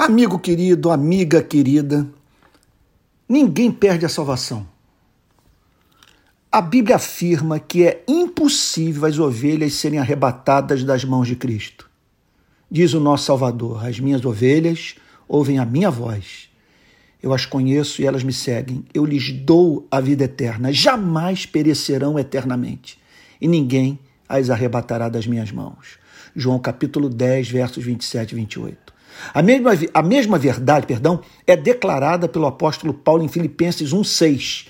Amigo 0.00 0.38
querido, 0.38 0.92
amiga 0.92 1.42
querida, 1.42 2.08
ninguém 3.28 3.72
perde 3.72 4.06
a 4.06 4.08
salvação. 4.08 4.64
A 6.52 6.62
Bíblia 6.62 6.94
afirma 6.94 7.58
que 7.58 7.84
é 7.84 8.04
impossível 8.06 9.06
as 9.06 9.18
ovelhas 9.18 9.74
serem 9.74 9.98
arrebatadas 9.98 10.84
das 10.84 11.04
mãos 11.04 11.26
de 11.26 11.34
Cristo. 11.34 11.90
Diz 12.70 12.94
o 12.94 13.00
nosso 13.00 13.24
Salvador: 13.24 13.84
As 13.84 13.98
minhas 13.98 14.24
ovelhas 14.24 14.94
ouvem 15.26 15.58
a 15.58 15.64
minha 15.64 15.90
voz. 15.90 16.48
Eu 17.20 17.34
as 17.34 17.44
conheço 17.44 18.00
e 18.00 18.06
elas 18.06 18.22
me 18.22 18.32
seguem. 18.32 18.84
Eu 18.94 19.04
lhes 19.04 19.32
dou 19.32 19.84
a 19.90 20.00
vida 20.00 20.22
eterna. 20.22 20.72
Jamais 20.72 21.44
perecerão 21.44 22.16
eternamente. 22.16 23.00
E 23.40 23.48
ninguém 23.48 23.98
as 24.28 24.48
arrebatará 24.48 25.08
das 25.08 25.26
minhas 25.26 25.50
mãos. 25.50 25.98
João 26.36 26.60
capítulo 26.60 27.08
10, 27.08 27.50
versos 27.50 27.84
27 27.84 28.30
e 28.30 28.36
28. 28.36 28.87
A 29.32 29.42
mesma, 29.42 29.72
a 29.92 30.02
mesma 30.02 30.38
verdade, 30.38 30.86
perdão, 30.86 31.20
é 31.46 31.56
declarada 31.56 32.28
pelo 32.28 32.46
apóstolo 32.46 32.94
Paulo 32.94 33.24
em 33.24 33.28
Filipenses 33.28 33.92
1:6. 33.92 34.66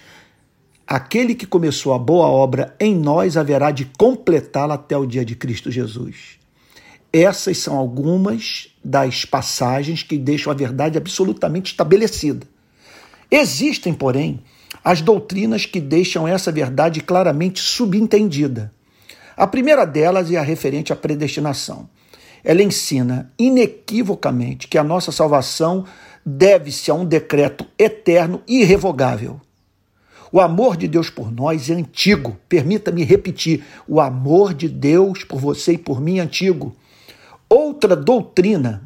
Aquele 0.87 1.35
que 1.35 1.47
começou 1.47 1.93
a 1.93 1.99
boa 1.99 2.27
obra 2.27 2.75
em 2.81 2.95
nós 2.95 3.37
haverá 3.37 3.71
de 3.71 3.85
completá-la 3.99 4.75
até 4.75 4.97
o 4.97 5.07
dia 5.07 5.25
de 5.25 5.35
Cristo 5.35 5.71
Jesus. 5.71 6.39
Essas 7.13 7.59
são 7.59 7.77
algumas 7.77 8.69
das 8.85 9.25
passagens 9.25 10.03
que 10.03 10.19
deixam 10.19 10.51
a 10.51 10.57
verdade 10.57 10.97
absolutamente 10.97 11.73
estabelecida. 11.73 12.47
Existem, 13.31 13.93
porém, 13.93 14.41
as 14.83 15.03
doutrinas 15.03 15.67
que 15.67 15.81
deixam 15.81 16.27
essa 16.27 16.51
verdade 16.51 17.01
claramente 17.01 17.61
subentendida. 17.61 18.73
A 19.37 19.47
primeira 19.47 19.85
delas 19.85 20.31
é 20.31 20.37
a 20.37 20.43
referente 20.43 20.93
à 20.93 20.97
predestinação 20.97 21.89
ela 22.45 22.63
ensina 22.63 23.33
inequivocamente 23.39 24.69
que 24.69 24.79
a 24.79 24.85
nossa 24.85 25.13
salvação 25.13 25.85
deve-se 26.25 26.91
a 26.91 26.95
um 26.95 27.05
decreto 27.05 27.67
eterno 27.79 28.43
e 28.47 28.63
irrevogável. 28.63 29.41
O 30.31 30.41
amor 30.41 30.77
de 30.77 30.87
Deus 30.87 31.09
por 31.09 31.33
nós 31.33 31.71
é 31.71 31.75
antigo. 31.75 32.37
Permita-me 32.49 33.03
repetir: 33.03 33.65
o 33.87 34.01
amor 34.01 34.53
de 34.53 34.69
Deus 34.69 35.25
por 35.25 35.41
você 35.41 35.73
e 35.73 35.79
por 35.79 36.01
mim 36.01 36.19
é 36.19 36.23
antigo. 36.23 36.77
Outra 37.49 37.97
doutrina 37.97 38.83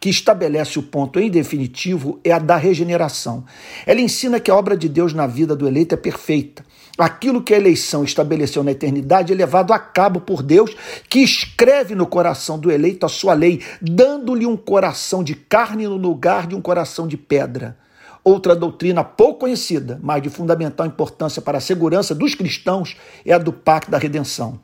que 0.00 0.08
estabelece 0.08 0.78
o 0.78 0.82
ponto 0.82 1.18
em 1.18 1.30
definitivo 1.30 2.20
é 2.24 2.30
a 2.30 2.38
da 2.38 2.56
regeneração. 2.56 3.44
Ela 3.86 4.00
ensina 4.00 4.40
que 4.40 4.50
a 4.50 4.56
obra 4.56 4.76
de 4.76 4.88
Deus 4.88 5.12
na 5.12 5.26
vida 5.26 5.54
do 5.56 5.66
eleito 5.66 5.94
é 5.94 5.98
perfeita 5.98 6.64
Aquilo 6.96 7.42
que 7.42 7.52
a 7.52 7.56
eleição 7.56 8.04
estabeleceu 8.04 8.62
na 8.62 8.70
eternidade 8.70 9.32
é 9.32 9.36
levado 9.36 9.72
a 9.72 9.78
cabo 9.78 10.20
por 10.20 10.42
Deus, 10.42 10.76
que 11.08 11.18
escreve 11.18 11.94
no 11.94 12.06
coração 12.06 12.56
do 12.56 12.70
eleito 12.70 13.04
a 13.04 13.08
sua 13.08 13.34
lei, 13.34 13.60
dando-lhe 13.82 14.46
um 14.46 14.56
coração 14.56 15.24
de 15.24 15.34
carne 15.34 15.88
no 15.88 15.96
lugar 15.96 16.46
de 16.46 16.54
um 16.54 16.60
coração 16.60 17.08
de 17.08 17.16
pedra. 17.16 17.76
Outra 18.22 18.54
doutrina 18.54 19.02
pouco 19.02 19.40
conhecida, 19.40 19.98
mas 20.02 20.22
de 20.22 20.30
fundamental 20.30 20.86
importância 20.86 21.42
para 21.42 21.58
a 21.58 21.60
segurança 21.60 22.14
dos 22.14 22.34
cristãos, 22.34 22.96
é 23.26 23.32
a 23.32 23.38
do 23.38 23.52
pacto 23.52 23.90
da 23.90 23.98
redenção. 23.98 24.60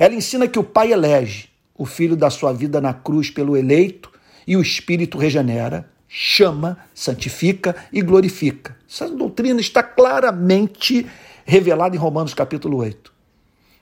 Ela 0.00 0.14
ensina 0.14 0.48
que 0.48 0.58
o 0.58 0.64
Pai 0.64 0.92
elege 0.92 1.48
o 1.76 1.86
filho 1.86 2.16
da 2.16 2.28
sua 2.28 2.52
vida 2.52 2.80
na 2.80 2.92
cruz 2.92 3.30
pelo 3.30 3.56
eleito 3.56 4.10
e 4.46 4.56
o 4.56 4.60
Espírito 4.60 5.16
regenera, 5.16 5.88
chama, 6.08 6.76
santifica 6.92 7.76
e 7.92 8.02
glorifica. 8.02 8.76
Essa 8.90 9.08
doutrina 9.08 9.60
está 9.60 9.82
claramente 9.82 11.06
revelado 11.48 11.96
em 11.96 11.98
Romanos 11.98 12.34
capítulo 12.34 12.76
8. 12.76 13.10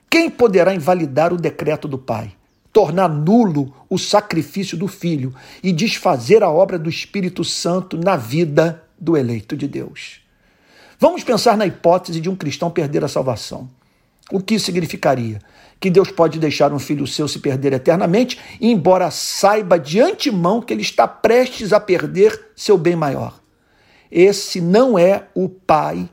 Quem 0.09 0.29
poderá 0.29 0.73
invalidar 0.73 1.33
o 1.33 1.37
decreto 1.37 1.85
do 1.85 1.97
Pai, 1.97 2.31
tornar 2.71 3.09
nulo 3.09 3.73
o 3.89 3.97
sacrifício 3.97 4.77
do 4.77 4.87
Filho 4.87 5.35
e 5.61 5.73
desfazer 5.73 6.43
a 6.43 6.49
obra 6.49 6.79
do 6.79 6.89
Espírito 6.89 7.43
Santo 7.43 7.97
na 7.97 8.15
vida 8.15 8.85
do 8.97 9.17
eleito 9.17 9.57
de 9.57 9.67
Deus? 9.67 10.21
Vamos 10.97 11.25
pensar 11.25 11.57
na 11.57 11.65
hipótese 11.65 12.21
de 12.21 12.29
um 12.29 12.37
cristão 12.37 12.71
perder 12.71 13.03
a 13.03 13.09
salvação. 13.09 13.69
O 14.31 14.39
que 14.39 14.57
significaria? 14.57 15.41
Que 15.77 15.89
Deus 15.89 16.09
pode 16.09 16.39
deixar 16.39 16.71
um 16.71 16.79
filho 16.79 17.05
seu 17.05 17.27
se 17.27 17.39
perder 17.39 17.73
eternamente, 17.73 18.39
embora 18.61 19.11
saiba 19.11 19.77
de 19.77 19.99
antemão 19.99 20.61
que 20.61 20.73
ele 20.73 20.83
está 20.83 21.05
prestes 21.05 21.73
a 21.73 21.81
perder 21.81 22.47
seu 22.55 22.77
bem 22.77 22.95
maior. 22.95 23.37
Esse 24.09 24.61
não 24.61 24.97
é 24.97 25.27
o 25.35 25.49
Pai 25.49 26.09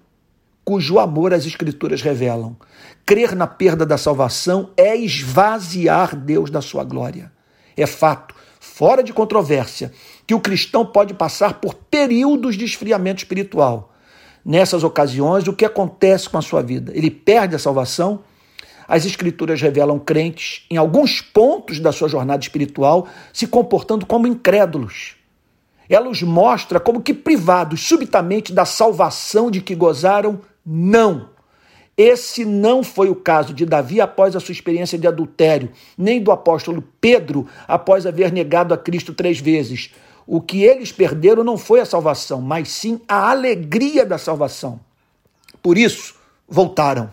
cujo 0.65 0.99
amor 0.99 1.35
as 1.35 1.45
Escrituras 1.45 2.01
revelam. 2.01 2.57
Crer 3.05 3.37
na 3.37 3.47
perda 3.47 3.85
da 3.85 3.99
salvação 3.99 4.71
é 4.77 4.97
esvaziar 4.97 6.17
Deus 6.17 6.51
da 6.51 6.63
sua 6.63 6.85
glória. 6.85 7.31
É 7.77 7.87
fato, 7.87 8.35
fora 8.59 9.03
de 9.03 9.13
controvérsia, 9.13 9.93
que 10.27 10.35
o 10.35 10.41
cristão 10.41 10.87
pode 10.87 11.13
passar 11.13 11.55
por 11.55 11.75
períodos 11.75 12.57
de 12.57 12.65
esfriamento 12.65 13.19
espiritual. 13.19 13.93
Nessas 14.45 14.85
ocasiões, 14.85 15.47
o 15.49 15.53
que 15.53 15.65
acontece 15.65 16.29
com 16.29 16.39
a 16.39 16.43
sua 16.43 16.63
vida? 16.63 16.93
Ele 16.95 17.11
perde 17.11 17.55
a 17.55 17.59
salvação? 17.59 18.21
As 18.87 19.07
Escrituras 19.07 19.61
revelam 19.61 19.99
crentes, 19.99 20.67
em 20.71 20.77
alguns 20.77 21.21
pontos 21.21 21.81
da 21.81 21.93
sua 21.93 22.09
jornada 22.09 22.43
espiritual, 22.43 23.07
se 23.33 23.47
comportando 23.47 24.05
como 24.05 24.27
incrédulos. 24.27 25.17
Ela 25.89 26.09
os 26.09 26.23
mostra 26.23 26.81
como 26.81 27.03
que 27.03 27.13
privados 27.13 27.87
subitamente 27.87 28.53
da 28.53 28.65
salvação 28.65 29.51
de 29.51 29.61
que 29.61 29.75
gozaram 29.75 30.41
não. 30.65 31.29
Esse 31.97 32.45
não 32.45 32.83
foi 32.83 33.09
o 33.09 33.15
caso 33.15 33.55
de 33.55 33.65
Davi 33.65 34.01
após 34.01 34.35
a 34.35 34.41
sua 34.41 34.53
experiência 34.53 34.99
de 34.99 35.07
adultério, 35.07 35.71
nem 35.97 36.21
do 36.21 36.33
apóstolo 36.33 36.83
Pedro 37.01 37.47
após 37.69 38.05
haver 38.05 38.33
negado 38.33 38.75
a 38.75 38.79
Cristo 38.79 39.15
três 39.15 39.39
vezes. 39.39 39.93
O 40.27 40.41
que 40.41 40.65
eles 40.65 40.91
perderam 40.91 41.45
não 41.45 41.57
foi 41.57 41.81
a 41.81 41.85
salvação, 41.85 42.41
mas 42.41 42.69
sim 42.69 43.01
a 43.07 43.31
alegria 43.31 44.05
da 44.05 44.19
salvação. 44.19 44.81
Por 45.63 45.79
isso, 45.79 46.17
voltaram. 46.49 47.13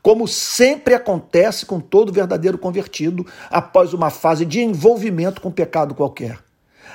Como 0.00 0.28
sempre 0.28 0.94
acontece 0.94 1.66
com 1.66 1.80
todo 1.80 2.12
verdadeiro 2.12 2.56
convertido 2.56 3.26
após 3.50 3.92
uma 3.92 4.10
fase 4.10 4.46
de 4.46 4.60
envolvimento 4.60 5.40
com 5.40 5.50
pecado 5.50 5.94
qualquer. 5.94 6.38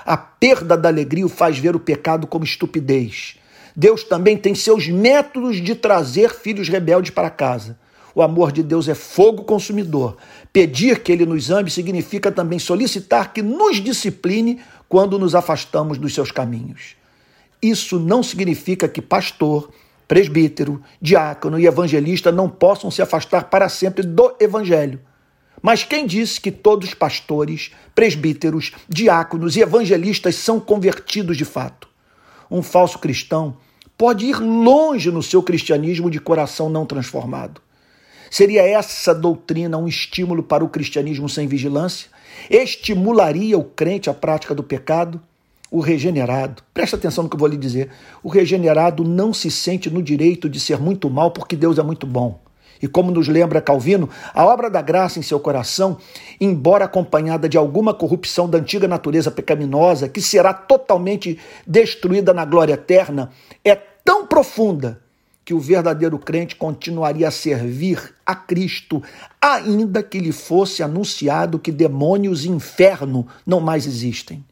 A 0.05 0.15
perda 0.15 0.77
da 0.77 0.87
alegria 0.87 1.25
o 1.25 1.29
faz 1.29 1.57
ver 1.57 1.75
o 1.75 1.79
pecado 1.79 2.25
como 2.25 2.45
estupidez 2.45 3.37
Deus 3.75 4.03
também 4.03 4.37
tem 4.37 4.55
seus 4.55 4.87
métodos 4.87 5.57
de 5.57 5.75
trazer 5.75 6.33
filhos 6.33 6.69
rebeldes 6.69 7.11
para 7.11 7.29
casa. 7.29 7.77
O 8.13 8.21
amor 8.21 8.53
de 8.53 8.63
Deus 8.63 8.87
é 8.87 8.95
fogo 8.95 9.43
consumidor. 9.43 10.15
Pedir 10.53 11.03
que 11.03 11.11
Ele 11.11 11.25
nos 11.25 11.51
ame 11.51 11.69
significa 11.69 12.31
também 12.31 12.57
solicitar 12.57 13.33
que 13.33 13.41
nos 13.41 13.83
discipline 13.83 14.61
quando 14.87 15.19
nos 15.19 15.35
afastamos 15.35 15.97
dos 15.97 16.13
seus 16.13 16.31
caminhos. 16.31 16.95
Isso 17.61 17.99
não 17.99 18.23
significa 18.23 18.87
que 18.87 19.01
pastor, 19.01 19.69
presbítero, 20.07 20.81
diácono 21.01 21.59
e 21.59 21.65
evangelista 21.65 22.31
não 22.31 22.47
possam 22.47 22.89
se 22.89 23.01
afastar 23.01 23.49
para 23.49 23.67
sempre 23.67 24.03
do 24.03 24.33
evangelho. 24.39 25.01
Mas 25.61 25.83
quem 25.83 26.05
disse 26.05 26.39
que 26.39 26.51
todos 26.51 26.89
os 26.89 26.93
pastores, 26.93 27.71
presbíteros, 27.93 28.71
diáconos 28.87 29.57
e 29.57 29.61
evangelistas 29.61 30.35
são 30.35 30.59
convertidos 30.59 31.35
de 31.35 31.43
fato? 31.43 31.89
Um 32.49 32.61
falso 32.61 32.99
cristão 32.99 33.57
pode 33.97 34.25
ir 34.25 34.39
longe 34.39 35.11
no 35.11 35.23
seu 35.23 35.41
cristianismo 35.41 36.09
de 36.09 36.19
coração 36.19 36.69
não 36.69 36.85
transformado. 36.85 37.61
Seria 38.29 38.67
essa 38.67 39.13
doutrina 39.13 39.77
um 39.77 39.87
estímulo 39.87 40.43
para 40.43 40.63
o 40.63 40.69
cristianismo 40.69 41.29
sem 41.29 41.47
vigilância? 41.47 42.09
Estimularia 42.49 43.57
o 43.57 43.63
crente 43.63 44.09
à 44.09 44.13
prática 44.13 44.53
do 44.53 44.63
pecado? 44.63 45.21
O 45.71 45.79
regenerado, 45.79 46.63
presta 46.73 46.95
atenção 46.95 47.23
no 47.23 47.29
que 47.29 47.35
eu 47.35 47.39
vou 47.39 47.47
lhe 47.47 47.57
dizer, 47.57 47.89
o 48.23 48.29
regenerado 48.29 49.03
não 49.03 49.33
se 49.33 49.49
sente 49.49 49.89
no 49.89 50.01
direito 50.01 50.47
de 50.47 50.59
ser 50.59 50.79
muito 50.79 51.09
mal 51.09 51.31
porque 51.31 51.55
Deus 51.55 51.79
é 51.79 51.83
muito 51.83 52.05
bom. 52.05 52.39
E 52.81 52.87
como 52.87 53.11
nos 53.11 53.27
lembra 53.27 53.61
Calvino, 53.61 54.09
a 54.33 54.45
obra 54.45 54.69
da 54.69 54.81
graça 54.81 55.17
em 55.17 55.21
seu 55.21 55.39
coração, 55.39 55.97
embora 56.39 56.85
acompanhada 56.85 57.47
de 57.47 57.57
alguma 57.57 57.93
corrupção 57.93 58.49
da 58.49 58.57
antiga 58.57 58.87
natureza 58.87 59.31
pecaminosa, 59.31 60.09
que 60.09 60.21
será 60.21 60.53
totalmente 60.53 61.39
destruída 61.65 62.33
na 62.33 62.45
glória 62.45 62.73
eterna, 62.73 63.31
é 63.63 63.75
tão 64.05 64.25
profunda 64.25 65.01
que 65.43 65.53
o 65.53 65.59
verdadeiro 65.59 66.17
crente 66.17 66.55
continuaria 66.55 67.27
a 67.27 67.31
servir 67.31 68.15
a 68.25 68.33
Cristo, 68.33 69.03
ainda 69.41 70.01
que 70.01 70.19
lhe 70.19 70.31
fosse 70.31 70.81
anunciado 70.81 71.59
que 71.59 71.71
demônios 71.71 72.45
e 72.45 72.49
inferno 72.49 73.27
não 73.45 73.59
mais 73.59 73.85
existem. 73.85 74.45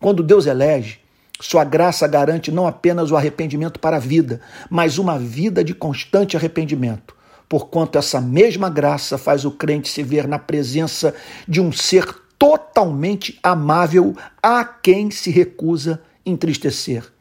Quando 0.00 0.22
Deus 0.22 0.46
elege, 0.46 1.00
sua 1.40 1.64
graça 1.64 2.08
garante 2.08 2.50
não 2.50 2.66
apenas 2.66 3.10
o 3.10 3.16
arrependimento 3.16 3.78
para 3.78 3.96
a 3.96 4.00
vida, 4.00 4.40
mas 4.70 4.96
uma 4.96 5.18
vida 5.18 5.62
de 5.62 5.74
constante 5.74 6.36
arrependimento 6.36 7.14
porquanto 7.48 7.96
essa 7.96 8.20
mesma 8.20 8.68
graça 8.68 9.16
faz 9.16 9.44
o 9.44 9.50
crente 9.50 9.88
se 9.88 10.02
ver 10.02 10.26
na 10.26 10.40
presença 10.40 11.14
de 11.46 11.60
um 11.60 11.70
ser 11.70 12.04
totalmente 12.36 13.38
amável 13.42 14.16
a 14.42 14.64
quem 14.64 15.08
se 15.10 15.30
recusa 15.30 16.02
entristecer. 16.26 17.13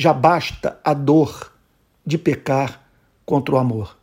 Já 0.00 0.14
basta 0.14 0.80
a 0.82 0.94
dor 0.94 1.52
de 2.06 2.16
pecar 2.16 2.88
contra 3.26 3.56
o 3.56 3.58
amor. 3.58 3.98